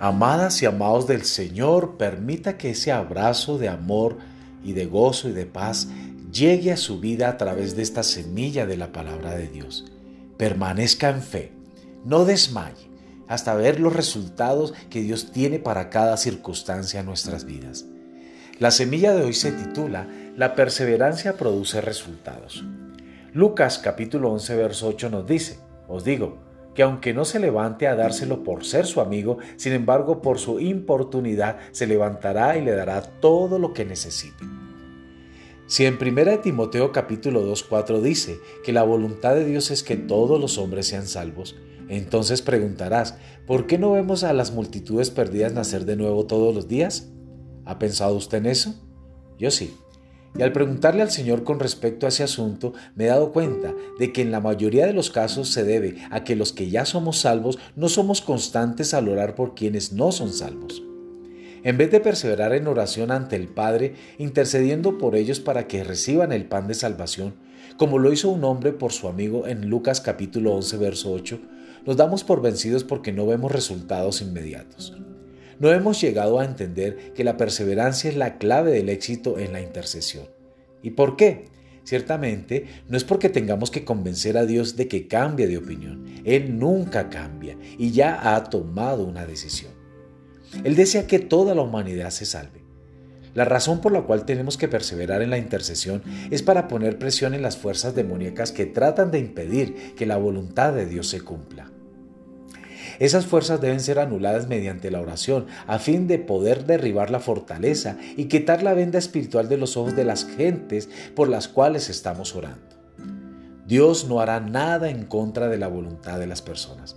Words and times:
Amadas 0.00 0.62
y 0.62 0.66
amados 0.66 1.08
del 1.08 1.24
Señor, 1.24 1.96
permita 1.96 2.56
que 2.56 2.70
ese 2.70 2.92
abrazo 2.92 3.58
de 3.58 3.68
amor 3.68 4.18
y 4.62 4.72
de 4.72 4.86
gozo 4.86 5.28
y 5.28 5.32
de 5.32 5.44
paz 5.44 5.88
llegue 6.32 6.70
a 6.70 6.76
su 6.76 7.00
vida 7.00 7.28
a 7.28 7.36
través 7.36 7.74
de 7.74 7.82
esta 7.82 8.04
semilla 8.04 8.64
de 8.64 8.76
la 8.76 8.92
palabra 8.92 9.34
de 9.34 9.48
Dios. 9.48 9.90
Permanezca 10.36 11.08
en 11.10 11.20
fe, 11.20 11.52
no 12.04 12.24
desmaye 12.24 12.88
hasta 13.26 13.54
ver 13.54 13.80
los 13.80 13.92
resultados 13.92 14.72
que 14.88 15.02
Dios 15.02 15.32
tiene 15.32 15.58
para 15.58 15.90
cada 15.90 16.16
circunstancia 16.16 17.00
en 17.00 17.06
nuestras 17.06 17.44
vidas. 17.44 17.84
La 18.60 18.70
semilla 18.70 19.12
de 19.12 19.24
hoy 19.24 19.34
se 19.34 19.50
titula 19.50 20.08
La 20.36 20.54
perseverancia 20.54 21.36
produce 21.36 21.80
resultados. 21.80 22.64
Lucas 23.32 23.80
capítulo 23.80 24.30
11 24.32 24.56
verso 24.56 24.86
8 24.88 25.10
nos 25.10 25.26
dice, 25.26 25.58
os 25.88 26.04
digo, 26.04 26.47
que 26.78 26.84
aunque 26.84 27.12
no 27.12 27.24
se 27.24 27.40
levante 27.40 27.88
a 27.88 27.96
dárselo 27.96 28.44
por 28.44 28.64
ser 28.64 28.86
su 28.86 29.00
amigo, 29.00 29.38
sin 29.56 29.72
embargo 29.72 30.22
por 30.22 30.38
su 30.38 30.60
importunidad 30.60 31.58
se 31.72 31.88
levantará 31.88 32.56
y 32.56 32.64
le 32.64 32.70
dará 32.70 33.02
todo 33.02 33.58
lo 33.58 33.72
que 33.72 33.84
necesite. 33.84 34.44
Si 35.66 35.86
en 35.86 35.98
1 36.00 36.38
Timoteo 36.38 36.92
capítulo 36.92 37.40
2, 37.40 37.64
4 37.64 38.00
dice 38.00 38.38
que 38.64 38.72
la 38.72 38.84
voluntad 38.84 39.34
de 39.34 39.44
Dios 39.44 39.72
es 39.72 39.82
que 39.82 39.96
todos 39.96 40.40
los 40.40 40.56
hombres 40.56 40.86
sean 40.86 41.08
salvos, 41.08 41.56
entonces 41.88 42.42
preguntarás, 42.42 43.16
¿por 43.44 43.66
qué 43.66 43.76
no 43.76 43.90
vemos 43.90 44.22
a 44.22 44.32
las 44.32 44.52
multitudes 44.52 45.10
perdidas 45.10 45.54
nacer 45.54 45.84
de 45.84 45.96
nuevo 45.96 46.26
todos 46.26 46.54
los 46.54 46.68
días? 46.68 47.08
¿Ha 47.64 47.80
pensado 47.80 48.14
usted 48.14 48.38
en 48.38 48.46
eso? 48.46 48.74
Yo 49.36 49.50
sí. 49.50 49.76
Y 50.36 50.42
al 50.42 50.52
preguntarle 50.52 51.02
al 51.02 51.10
Señor 51.10 51.42
con 51.42 51.58
respecto 51.58 52.06
a 52.06 52.10
ese 52.10 52.22
asunto, 52.22 52.72
me 52.94 53.04
he 53.04 53.08
dado 53.08 53.32
cuenta 53.32 53.74
de 53.98 54.12
que 54.12 54.22
en 54.22 54.30
la 54.30 54.40
mayoría 54.40 54.86
de 54.86 54.92
los 54.92 55.10
casos 55.10 55.48
se 55.48 55.64
debe 55.64 55.96
a 56.10 56.24
que 56.24 56.36
los 56.36 56.52
que 56.52 56.70
ya 56.70 56.84
somos 56.84 57.18
salvos 57.18 57.58
no 57.76 57.88
somos 57.88 58.20
constantes 58.20 58.94
al 58.94 59.08
orar 59.08 59.34
por 59.34 59.54
quienes 59.54 59.92
no 59.92 60.12
son 60.12 60.32
salvos. 60.32 60.82
En 61.64 61.76
vez 61.76 61.90
de 61.90 62.00
perseverar 62.00 62.52
en 62.52 62.68
oración 62.68 63.10
ante 63.10 63.34
el 63.34 63.48
Padre, 63.48 63.94
intercediendo 64.18 64.96
por 64.96 65.16
ellos 65.16 65.40
para 65.40 65.66
que 65.66 65.82
reciban 65.82 66.30
el 66.30 66.44
pan 66.44 66.68
de 66.68 66.74
salvación, 66.74 67.34
como 67.76 67.98
lo 67.98 68.12
hizo 68.12 68.28
un 68.28 68.44
hombre 68.44 68.72
por 68.72 68.92
su 68.92 69.08
amigo 69.08 69.46
en 69.46 69.68
Lucas 69.68 70.00
capítulo 70.00 70.54
11, 70.54 70.76
verso 70.76 71.12
8, 71.12 71.40
nos 71.84 71.96
damos 71.96 72.22
por 72.22 72.42
vencidos 72.42 72.84
porque 72.84 73.12
no 73.12 73.26
vemos 73.26 73.50
resultados 73.50 74.20
inmediatos. 74.20 74.96
No 75.58 75.72
hemos 75.72 76.00
llegado 76.00 76.38
a 76.38 76.44
entender 76.44 77.12
que 77.14 77.24
la 77.24 77.36
perseverancia 77.36 78.08
es 78.10 78.16
la 78.16 78.38
clave 78.38 78.70
del 78.72 78.88
éxito 78.88 79.38
en 79.38 79.52
la 79.52 79.60
intercesión. 79.60 80.26
¿Y 80.82 80.90
por 80.90 81.16
qué? 81.16 81.46
Ciertamente, 81.84 82.66
no 82.86 82.96
es 82.96 83.04
porque 83.04 83.28
tengamos 83.28 83.70
que 83.70 83.84
convencer 83.84 84.36
a 84.36 84.46
Dios 84.46 84.76
de 84.76 84.88
que 84.88 85.08
cambie 85.08 85.46
de 85.46 85.56
opinión. 85.56 86.04
Él 86.24 86.58
nunca 86.58 87.08
cambia 87.08 87.56
y 87.78 87.90
ya 87.92 88.34
ha 88.34 88.44
tomado 88.44 89.04
una 89.04 89.26
decisión. 89.26 89.72
Él 90.64 90.76
desea 90.76 91.06
que 91.06 91.18
toda 91.18 91.54
la 91.54 91.62
humanidad 91.62 92.10
se 92.10 92.26
salve. 92.26 92.62
La 93.34 93.44
razón 93.44 93.80
por 93.80 93.92
la 93.92 94.02
cual 94.02 94.26
tenemos 94.26 94.56
que 94.56 94.68
perseverar 94.68 95.22
en 95.22 95.30
la 95.30 95.38
intercesión 95.38 96.02
es 96.30 96.42
para 96.42 96.68
poner 96.68 96.98
presión 96.98 97.34
en 97.34 97.42
las 97.42 97.56
fuerzas 97.56 97.94
demoníacas 97.94 98.52
que 98.52 98.66
tratan 98.66 99.10
de 99.10 99.18
impedir 99.18 99.94
que 99.94 100.06
la 100.06 100.16
voluntad 100.16 100.72
de 100.72 100.86
Dios 100.86 101.08
se 101.08 101.20
cumpla. 101.20 101.70
Esas 102.98 103.26
fuerzas 103.26 103.60
deben 103.60 103.80
ser 103.80 103.98
anuladas 103.98 104.48
mediante 104.48 104.90
la 104.90 105.00
oración, 105.00 105.46
a 105.66 105.78
fin 105.78 106.06
de 106.08 106.18
poder 106.18 106.64
derribar 106.64 107.10
la 107.10 107.20
fortaleza 107.20 107.96
y 108.16 108.24
quitar 108.24 108.62
la 108.62 108.74
venda 108.74 108.98
espiritual 108.98 109.48
de 109.48 109.56
los 109.56 109.76
ojos 109.76 109.94
de 109.94 110.04
las 110.04 110.24
gentes 110.24 110.88
por 111.14 111.28
las 111.28 111.48
cuales 111.48 111.88
estamos 111.88 112.34
orando. 112.34 112.76
Dios 113.66 114.06
no 114.08 114.20
hará 114.20 114.40
nada 114.40 114.88
en 114.90 115.04
contra 115.04 115.48
de 115.48 115.58
la 115.58 115.68
voluntad 115.68 116.18
de 116.18 116.26
las 116.26 116.42
personas 116.42 116.96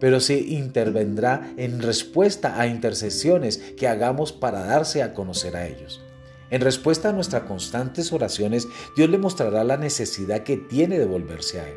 pero 0.00 0.20
sí 0.20 0.46
intervendrá 0.50 1.52
en 1.56 1.82
respuesta 1.82 2.60
a 2.60 2.66
intercesiones 2.66 3.58
que 3.76 3.88
hagamos 3.88 4.32
para 4.32 4.64
darse 4.64 5.02
a 5.02 5.14
conocer 5.14 5.56
a 5.56 5.66
ellos. 5.66 6.00
En 6.50 6.60
respuesta 6.62 7.10
a 7.10 7.12
nuestras 7.12 7.42
constantes 7.42 8.12
oraciones, 8.12 8.66
Dios 8.96 9.10
le 9.10 9.18
mostrará 9.18 9.64
la 9.64 9.76
necesidad 9.76 10.44
que 10.44 10.56
tiene 10.56 10.98
de 10.98 11.04
volverse 11.04 11.60
a 11.60 11.68
Él. 11.68 11.76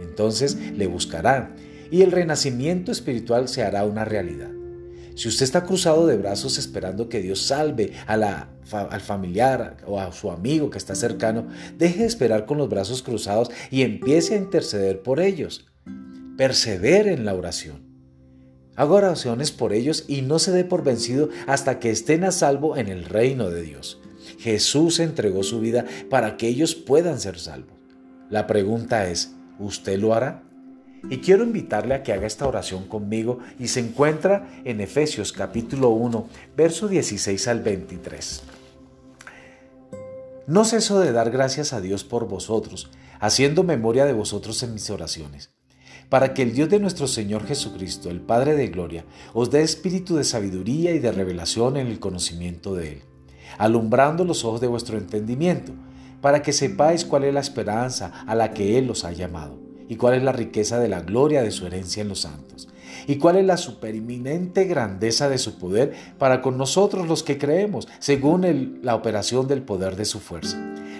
Entonces 0.00 0.56
le 0.56 0.86
buscará 0.86 1.54
y 1.92 2.02
el 2.02 2.10
renacimiento 2.10 2.90
espiritual 2.90 3.46
se 3.46 3.62
hará 3.62 3.84
una 3.84 4.04
realidad. 4.04 4.50
Si 5.14 5.28
usted 5.28 5.44
está 5.44 5.62
cruzado 5.62 6.08
de 6.08 6.16
brazos 6.16 6.58
esperando 6.58 7.08
que 7.08 7.20
Dios 7.20 7.42
salve 7.42 7.92
a 8.06 8.16
la, 8.16 8.48
al 8.72 9.00
familiar 9.00 9.76
o 9.86 10.00
a 10.00 10.10
su 10.10 10.32
amigo 10.32 10.70
que 10.70 10.78
está 10.78 10.96
cercano, 10.96 11.46
deje 11.78 12.00
de 12.00 12.06
esperar 12.06 12.46
con 12.46 12.58
los 12.58 12.68
brazos 12.68 13.04
cruzados 13.04 13.50
y 13.70 13.82
empiece 13.82 14.34
a 14.34 14.38
interceder 14.38 15.02
por 15.02 15.20
ellos 15.20 15.66
persevere 16.36 17.12
en 17.12 17.24
la 17.24 17.34
oración. 17.34 17.82
Haga 18.74 18.92
oraciones 18.92 19.52
por 19.52 19.72
ellos 19.72 20.04
y 20.08 20.22
no 20.22 20.38
se 20.38 20.50
dé 20.50 20.64
por 20.64 20.82
vencido 20.82 21.28
hasta 21.46 21.78
que 21.78 21.90
estén 21.90 22.24
a 22.24 22.32
salvo 22.32 22.76
en 22.76 22.88
el 22.88 23.04
reino 23.04 23.50
de 23.50 23.62
Dios. 23.62 24.00
Jesús 24.38 24.98
entregó 24.98 25.42
su 25.42 25.60
vida 25.60 25.84
para 26.08 26.36
que 26.36 26.48
ellos 26.48 26.74
puedan 26.74 27.20
ser 27.20 27.38
salvos. 27.38 27.76
La 28.30 28.46
pregunta 28.46 29.08
es, 29.08 29.34
¿usted 29.58 29.98
lo 29.98 30.14
hará? 30.14 30.42
Y 31.10 31.18
quiero 31.18 31.44
invitarle 31.44 31.94
a 31.94 32.02
que 32.02 32.12
haga 32.12 32.26
esta 32.26 32.46
oración 32.46 32.86
conmigo 32.86 33.38
y 33.58 33.68
se 33.68 33.80
encuentra 33.80 34.48
en 34.64 34.80
Efesios 34.80 35.32
capítulo 35.32 35.90
1, 35.90 36.28
verso 36.56 36.88
16 36.88 37.48
al 37.48 37.60
23. 37.60 38.42
No 40.46 40.64
ceso 40.64 41.00
de 41.00 41.12
dar 41.12 41.30
gracias 41.30 41.72
a 41.72 41.80
Dios 41.80 42.04
por 42.04 42.28
vosotros, 42.28 42.90
haciendo 43.20 43.62
memoria 43.62 44.04
de 44.04 44.12
vosotros 44.12 44.62
en 44.62 44.74
mis 44.74 44.90
oraciones 44.90 45.50
para 46.12 46.34
que 46.34 46.42
el 46.42 46.52
Dios 46.52 46.68
de 46.68 46.78
nuestro 46.78 47.06
Señor 47.06 47.46
Jesucristo, 47.46 48.10
el 48.10 48.20
Padre 48.20 48.54
de 48.54 48.66
Gloria, 48.66 49.06
os 49.32 49.50
dé 49.50 49.62
espíritu 49.62 50.14
de 50.14 50.24
sabiduría 50.24 50.92
y 50.92 50.98
de 50.98 51.10
revelación 51.10 51.78
en 51.78 51.86
el 51.86 52.00
conocimiento 52.00 52.74
de 52.74 52.92
Él, 52.92 53.02
alumbrando 53.56 54.22
los 54.22 54.44
ojos 54.44 54.60
de 54.60 54.66
vuestro 54.66 54.98
entendimiento, 54.98 55.72
para 56.20 56.42
que 56.42 56.52
sepáis 56.52 57.06
cuál 57.06 57.24
es 57.24 57.32
la 57.32 57.40
esperanza 57.40 58.24
a 58.26 58.34
la 58.34 58.52
que 58.52 58.76
Él 58.76 58.90
os 58.90 59.06
ha 59.06 59.12
llamado, 59.12 59.58
y 59.88 59.96
cuál 59.96 60.14
es 60.14 60.22
la 60.22 60.32
riqueza 60.32 60.78
de 60.78 60.88
la 60.88 61.00
gloria 61.00 61.42
de 61.42 61.50
su 61.50 61.66
herencia 61.66 62.02
en 62.02 62.08
los 62.08 62.20
santos, 62.20 62.68
y 63.06 63.16
cuál 63.16 63.36
es 63.36 63.44
la 63.44 63.56
supereminente 63.56 64.64
grandeza 64.64 65.28
de 65.28 65.38
su 65.38 65.58
poder 65.58 65.92
para 66.18 66.40
con 66.40 66.56
nosotros 66.56 67.08
los 67.08 67.22
que 67.22 67.38
creemos, 67.38 67.88
según 67.98 68.80
la 68.82 68.94
operación 68.94 69.48
del 69.48 69.62
poder 69.62 69.96
de 69.96 70.04
su 70.04 70.20
fuerza, 70.20 70.58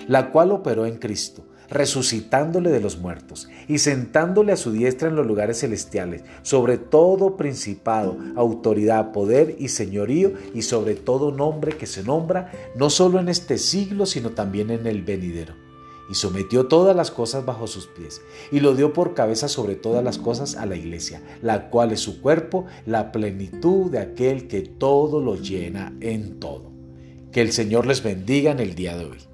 la 0.08 0.30
cual 0.30 0.52
operó 0.52 0.86
en 0.86 0.98
Cristo 0.98 1.44
resucitándole 1.72 2.70
de 2.70 2.80
los 2.80 2.98
muertos 2.98 3.48
y 3.66 3.78
sentándole 3.78 4.52
a 4.52 4.56
su 4.56 4.72
diestra 4.72 5.08
en 5.08 5.16
los 5.16 5.26
lugares 5.26 5.60
celestiales, 5.60 6.22
sobre 6.42 6.76
todo 6.76 7.36
principado, 7.36 8.18
autoridad, 8.36 9.10
poder 9.12 9.56
y 9.58 9.68
señorío, 9.68 10.32
y 10.54 10.62
sobre 10.62 10.94
todo 10.94 11.32
nombre 11.32 11.76
que 11.76 11.86
se 11.86 12.02
nombra, 12.02 12.52
no 12.76 12.90
solo 12.90 13.18
en 13.18 13.30
este 13.30 13.56
siglo, 13.56 14.04
sino 14.04 14.30
también 14.30 14.70
en 14.70 14.86
el 14.86 15.02
venidero. 15.02 15.61
Y 16.12 16.14
sometió 16.14 16.66
todas 16.66 16.94
las 16.94 17.10
cosas 17.10 17.46
bajo 17.46 17.66
sus 17.66 17.86
pies, 17.86 18.20
y 18.50 18.60
lo 18.60 18.74
dio 18.74 18.92
por 18.92 19.14
cabeza 19.14 19.48
sobre 19.48 19.76
todas 19.76 20.04
las 20.04 20.18
cosas 20.18 20.56
a 20.56 20.66
la 20.66 20.76
iglesia, 20.76 21.22
la 21.40 21.70
cual 21.70 21.90
es 21.90 22.00
su 22.00 22.20
cuerpo, 22.20 22.66
la 22.84 23.12
plenitud 23.12 23.90
de 23.90 24.00
aquel 24.00 24.46
que 24.46 24.60
todo 24.60 25.22
lo 25.22 25.36
llena 25.36 25.96
en 26.02 26.38
todo. 26.38 26.70
Que 27.32 27.40
el 27.40 27.50
Señor 27.50 27.86
les 27.86 28.02
bendiga 28.02 28.50
en 28.50 28.60
el 28.60 28.74
día 28.74 28.94
de 28.98 29.06
hoy. 29.06 29.31